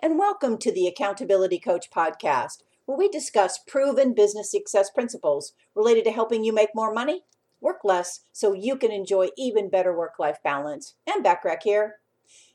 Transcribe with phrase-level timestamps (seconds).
[0.00, 6.04] And welcome to the Accountability Coach podcast, where we discuss proven business success principles related
[6.04, 7.24] to helping you make more money,
[7.60, 10.94] work less, so you can enjoy even better work life balance.
[11.06, 11.96] And Beckrek here.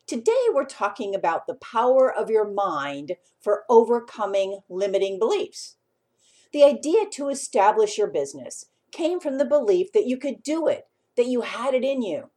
[0.07, 5.77] Today, we're talking about the power of your mind for overcoming limiting beliefs.
[6.53, 10.87] The idea to establish your business came from the belief that you could do it,
[11.17, 12.29] that you had it in you.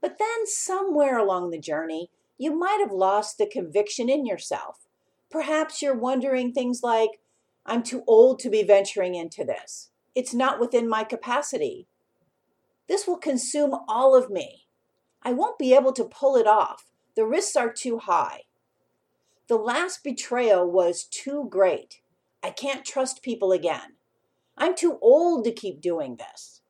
[0.00, 4.86] But then, somewhere along the journey, you might have lost the conviction in yourself.
[5.30, 7.20] Perhaps you're wondering things like,
[7.66, 9.90] I'm too old to be venturing into this.
[10.14, 11.86] It's not within my capacity.
[12.88, 14.68] This will consume all of me.
[15.22, 16.84] I won't be able to pull it off.
[17.16, 18.42] The risks are too high.
[19.48, 22.00] The last betrayal was too great.
[22.42, 23.96] I can't trust people again.
[24.56, 26.62] I'm too old to keep doing this.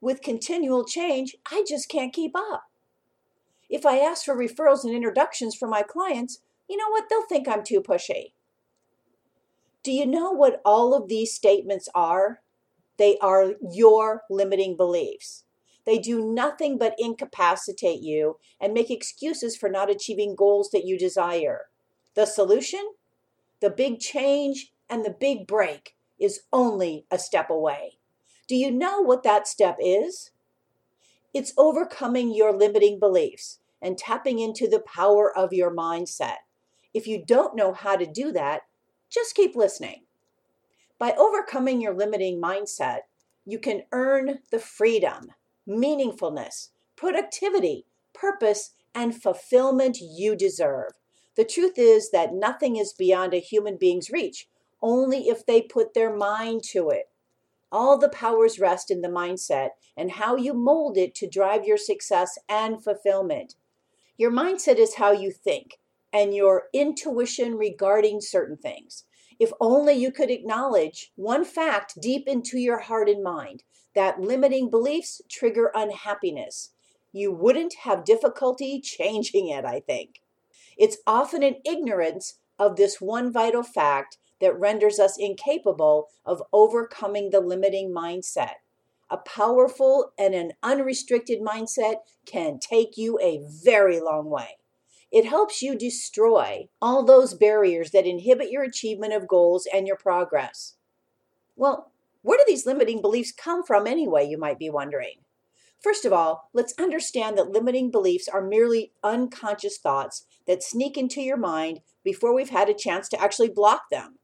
[0.00, 2.64] With continual change, I just can't keep up.
[3.68, 7.04] If I ask for referrals and introductions for my clients, you know what?
[7.08, 8.32] They'll think I'm too pushy.
[9.82, 12.40] Do you know what all of these statements are?
[12.96, 15.44] They are your limiting beliefs.
[15.84, 20.98] They do nothing but incapacitate you and make excuses for not achieving goals that you
[20.98, 21.66] desire.
[22.14, 22.94] The solution?
[23.60, 27.98] The big change and the big break is only a step away.
[28.48, 30.30] Do you know what that step is?
[31.36, 36.36] It's overcoming your limiting beliefs and tapping into the power of your mindset.
[36.94, 38.62] If you don't know how to do that,
[39.10, 40.04] just keep listening.
[40.98, 43.00] By overcoming your limiting mindset,
[43.44, 45.32] you can earn the freedom,
[45.68, 50.92] meaningfulness, productivity, purpose, and fulfillment you deserve.
[51.36, 54.48] The truth is that nothing is beyond a human being's reach,
[54.80, 57.10] only if they put their mind to it.
[57.72, 61.76] All the powers rest in the mindset and how you mold it to drive your
[61.76, 63.54] success and fulfillment.
[64.16, 65.78] Your mindset is how you think
[66.12, 69.04] and your intuition regarding certain things.
[69.38, 73.64] If only you could acknowledge one fact deep into your heart and mind
[73.94, 76.70] that limiting beliefs trigger unhappiness,
[77.12, 80.20] you wouldn't have difficulty changing it, I think.
[80.78, 87.30] It's often an ignorance of this one vital fact that renders us incapable of overcoming
[87.30, 88.54] the limiting mindset.
[89.08, 94.58] A powerful and an unrestricted mindset can take you a very long way.
[95.12, 99.96] It helps you destroy all those barriers that inhibit your achievement of goals and your
[99.96, 100.76] progress.
[101.54, 101.92] Well,
[102.22, 105.20] where do these limiting beliefs come from anyway, you might be wondering?
[105.80, 111.20] First of all, let's understand that limiting beliefs are merely unconscious thoughts that sneak into
[111.20, 114.18] your mind before we've had a chance to actually block them.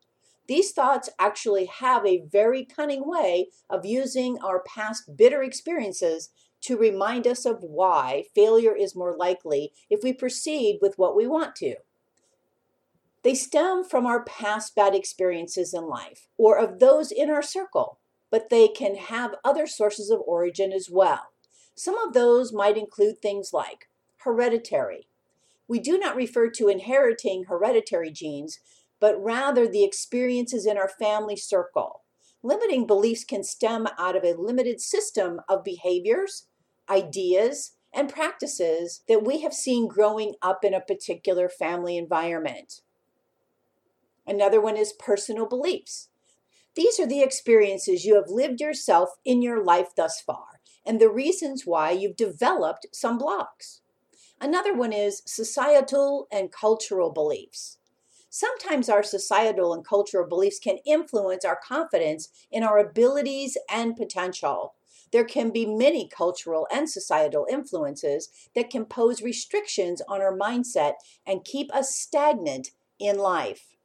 [0.49, 6.31] These thoughts actually have a very cunning way of using our past bitter experiences
[6.63, 11.27] to remind us of why failure is more likely if we proceed with what we
[11.27, 11.77] want to.
[13.23, 18.01] They stem from our past bad experiences in life or of those in our circle,
[18.31, 21.29] but they can have other sources of origin as well.
[21.75, 23.89] Some of those might include things like
[24.19, 25.07] hereditary.
[25.69, 28.59] We do not refer to inheriting hereditary genes,
[29.03, 32.05] but rather the experiences in our family circle.
[32.41, 36.47] Limiting beliefs can stem out of a limited system of behaviors,
[36.89, 42.83] ideas, and practices that we have seen growing up in a particular family environment.
[44.25, 46.11] Another one is personal beliefs.
[46.77, 51.11] These are the experiences you have lived yourself in your life thus far, and the
[51.11, 53.81] reasons why you've developed some blocks.
[54.41, 57.79] Another one is societal and cultural beliefs.
[58.35, 64.73] Sometimes our societal and cultural beliefs can influence our confidence in our abilities and potential.
[65.13, 70.95] There can be many cultural and societal influences that can pose restrictions on our mindset
[71.27, 73.77] and keep us stagnant in life.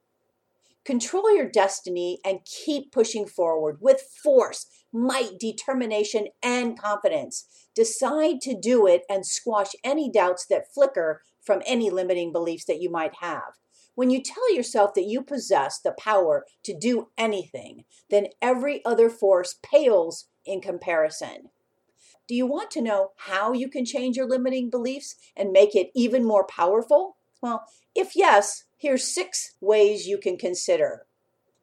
[0.86, 7.68] Control your destiny and keep pushing forward with force, might, determination, and confidence.
[7.76, 12.82] Decide to do it and squash any doubts that flicker from any limiting beliefs that
[12.82, 13.54] you might have.
[13.96, 19.10] When you tell yourself that you possess the power to do anything, then every other
[19.10, 21.50] force pales in comparison.
[22.28, 25.90] Do you want to know how you can change your limiting beliefs and make it
[25.96, 27.16] even more powerful?
[27.42, 27.64] Well,
[27.96, 31.08] if yes, here's six ways you can consider.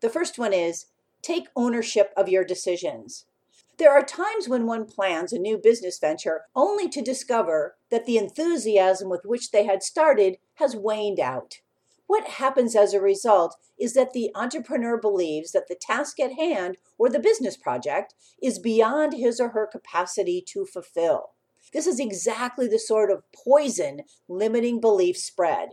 [0.00, 0.86] The first one is
[1.22, 3.26] take ownership of your decisions.
[3.76, 8.18] There are times when one plans a new business venture only to discover that the
[8.18, 11.60] enthusiasm with which they had started has waned out.
[12.06, 16.76] What happens as a result is that the entrepreneur believes that the task at hand
[16.98, 21.30] or the business project is beyond his or her capacity to fulfill.
[21.72, 25.70] This is exactly the sort of poison limiting belief spread.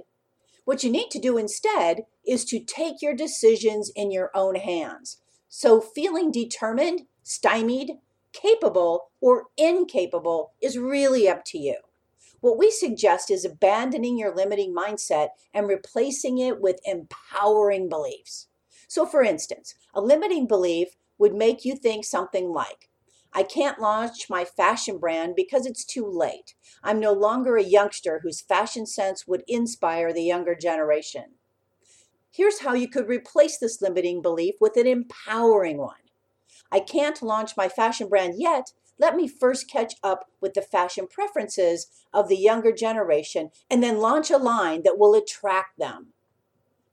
[0.66, 5.22] What you need to do instead is to take your decisions in your own hands.
[5.50, 7.98] So, feeling determined, stymied,
[8.34, 11.78] capable, or incapable is really up to you.
[12.40, 18.48] What we suggest is abandoning your limiting mindset and replacing it with empowering beliefs.
[18.88, 22.90] So, for instance, a limiting belief would make you think something like,
[23.32, 26.56] I can't launch my fashion brand because it's too late.
[26.84, 31.36] I'm no longer a youngster whose fashion sense would inspire the younger generation.
[32.32, 36.01] Here's how you could replace this limiting belief with an empowering one.
[36.72, 38.72] I can't launch my fashion brand yet.
[38.98, 44.00] Let me first catch up with the fashion preferences of the younger generation and then
[44.00, 46.14] launch a line that will attract them.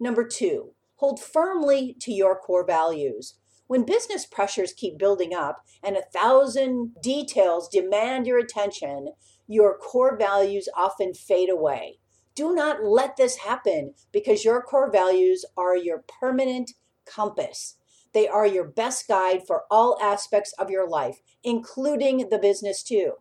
[0.00, 3.34] Number two, hold firmly to your core values.
[3.66, 9.10] When business pressures keep building up and a thousand details demand your attention,
[9.46, 11.98] your core values often fade away.
[12.34, 16.72] Do not let this happen because your core values are your permanent
[17.04, 17.77] compass.
[18.14, 23.14] They are your best guide for all aspects of your life, including the business too.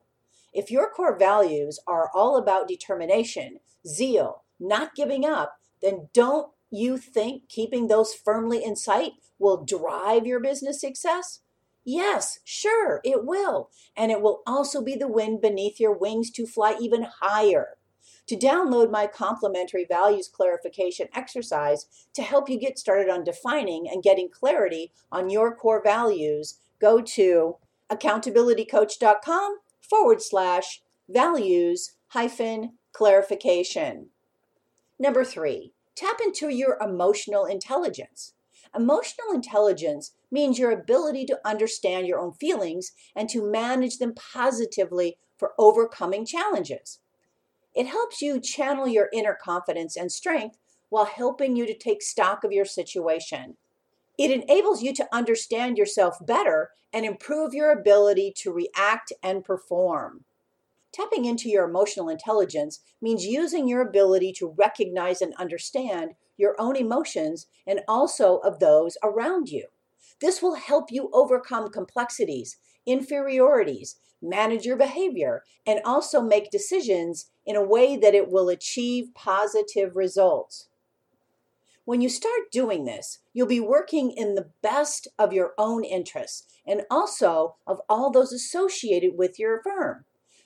[0.53, 6.97] If your core values are all about determination, zeal, not giving up, then don't you
[6.97, 11.41] think keeping those firmly in sight will drive your business success?
[11.85, 13.69] Yes, sure, it will.
[13.95, 17.76] And it will also be the wind beneath your wings to fly even higher.
[18.27, 24.03] To download my complimentary values clarification exercise to help you get started on defining and
[24.03, 27.55] getting clarity on your core values, go to
[27.89, 34.09] accountabilitycoach.com forward slash values hyphen clarification.
[34.99, 38.33] Number three, tap into your emotional intelligence.
[38.75, 45.17] Emotional intelligence means your ability to understand your own feelings and to manage them positively
[45.37, 46.99] for overcoming challenges.
[47.77, 50.57] It helps you channel your inner confidence and strength
[50.89, 53.55] while helping you to take stock of your situation.
[54.17, 60.23] It enables you to understand yourself better and improve your ability to react and perform.
[60.91, 66.75] Tapping into your emotional intelligence means using your ability to recognize and understand your own
[66.75, 69.67] emotions and also of those around you.
[70.19, 72.57] This will help you overcome complexities,
[72.87, 79.13] inferiorities, manage your behavior, and also make decisions in a way that it will achieve
[79.13, 80.67] positive results.
[81.85, 86.45] When you start doing this, you'll be working in the best of your own interests
[86.65, 90.03] and also of all those associated with your firm.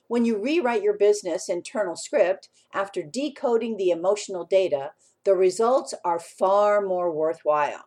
[0.07, 4.91] When you rewrite your business internal script after decoding the emotional data,
[5.23, 7.85] the results are far more worthwhile.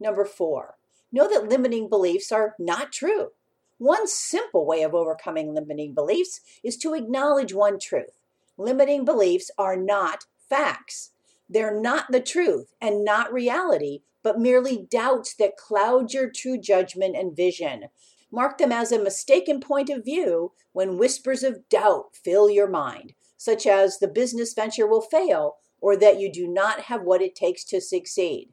[0.00, 0.76] Number four,
[1.12, 3.32] know that limiting beliefs are not true.
[3.78, 8.18] One simple way of overcoming limiting beliefs is to acknowledge one truth.
[8.56, 11.10] Limiting beliefs are not facts.
[11.46, 17.16] They're not the truth and not reality, but merely doubts that cloud your true judgment
[17.16, 17.84] and vision.
[18.32, 23.12] Mark them as a mistaken point of view when whispers of doubt fill your mind,
[23.36, 27.34] such as the business venture will fail or that you do not have what it
[27.34, 28.48] takes to succeed.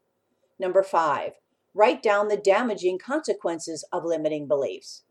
[0.59, 1.31] Number five,
[1.73, 5.03] write down the damaging consequences of limiting beliefs.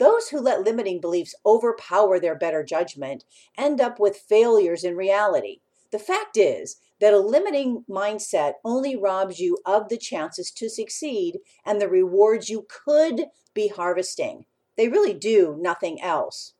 [0.00, 3.24] Those who let limiting beliefs overpower their better judgment
[3.58, 5.60] end up with failures in reality.
[5.92, 11.40] The fact is that a limiting mindset only robs you of the chances to succeed
[11.66, 14.46] and the rewards you could be harvesting.
[14.78, 16.54] They really do nothing else.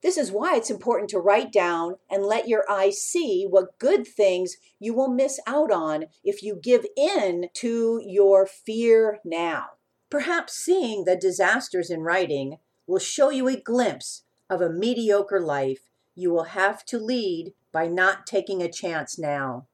[0.00, 4.06] This is why it's important to write down and let your eyes see what good
[4.06, 9.70] things you will miss out on if you give in to your fear now.
[10.12, 15.88] Perhaps seeing the disasters in writing will show you a glimpse of a mediocre life
[16.14, 19.68] you will have to lead by not taking a chance now.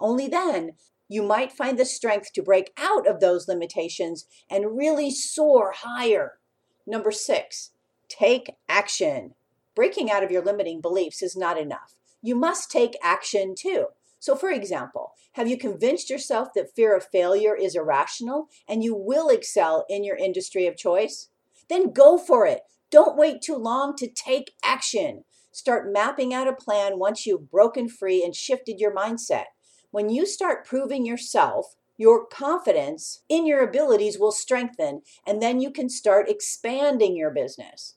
[0.00, 0.72] Only then
[1.06, 6.40] you might find the strength to break out of those limitations and really soar higher.
[6.84, 7.70] Number six,
[8.08, 9.34] take action.
[9.76, 11.94] Breaking out of your limiting beliefs is not enough.
[12.20, 13.86] You must take action too.
[14.24, 18.94] So, for example, have you convinced yourself that fear of failure is irrational and you
[18.94, 21.28] will excel in your industry of choice?
[21.68, 22.62] Then go for it.
[22.90, 25.24] Don't wait too long to take action.
[25.52, 29.44] Start mapping out a plan once you've broken free and shifted your mindset.
[29.90, 35.70] When you start proving yourself, your confidence in your abilities will strengthen, and then you
[35.70, 37.96] can start expanding your business.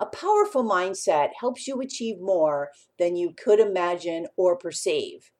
[0.00, 5.30] A powerful mindset helps you achieve more than you could imagine or perceive.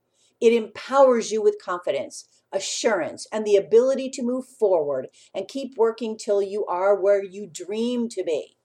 [0.43, 6.19] It empowers you with confidence, assurance, and the ability to move forward and keep working
[6.19, 8.57] till you are where you dream to be.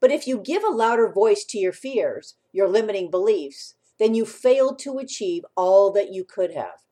[0.00, 4.26] But if you give a louder voice to your fears, your limiting beliefs, then you
[4.26, 6.84] failed to achieve all that you could have.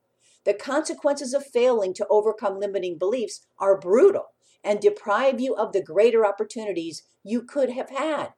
[0.45, 4.29] The consequences of failing to overcome limiting beliefs are brutal
[4.63, 8.29] and deprive you of the greater opportunities you could have had.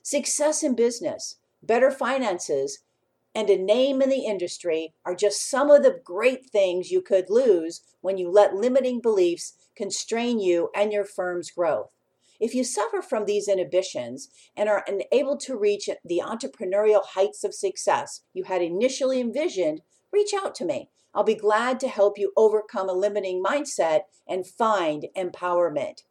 [0.00, 2.84] Success in business, better finances,
[3.34, 7.30] and a name in the industry are just some of the great things you could
[7.30, 11.94] lose when you let limiting beliefs constrain you and your firm's growth.
[12.40, 17.54] If you suffer from these inhibitions and are unable to reach the entrepreneurial heights of
[17.54, 20.88] success you had initially envisioned, reach out to me.
[21.14, 26.02] I'll be glad to help you overcome a limiting mindset and find empowerment.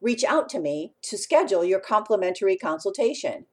[0.00, 3.46] Reach out to me to schedule your complimentary consultation.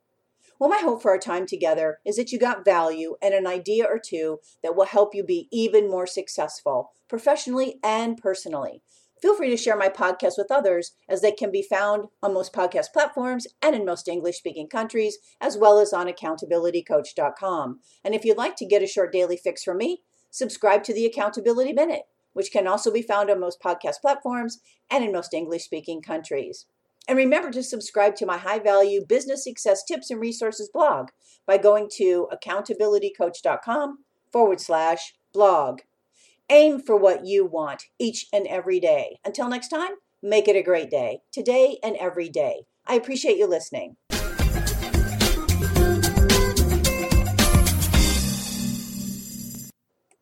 [0.58, 3.86] Well, my hope for our time together is that you got value and an idea
[3.86, 8.82] or two that will help you be even more successful, professionally and personally.
[9.22, 12.54] Feel free to share my podcast with others as they can be found on most
[12.54, 17.80] podcast platforms and in most English speaking countries, as well as on accountabilitycoach.com.
[18.04, 21.06] And if you'd like to get a short daily fix from me, subscribe to the
[21.06, 24.60] Accountability Minute, which can also be found on most podcast platforms
[24.90, 26.66] and in most English speaking countries.
[27.08, 31.10] And remember to subscribe to my high value business success tips and resources blog
[31.46, 34.00] by going to accountabilitycoach.com
[34.32, 35.82] forward slash blog.
[36.50, 39.20] Aim for what you want each and every day.
[39.26, 42.66] Until next time, make it a great day, today and every day.
[42.88, 43.98] I appreciate you listening.